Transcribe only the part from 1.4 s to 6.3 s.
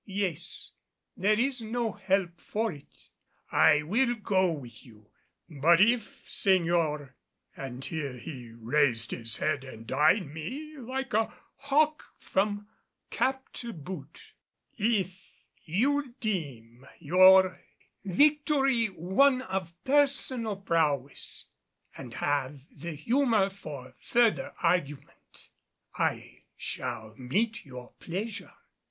no help for it. I will go with you. But if,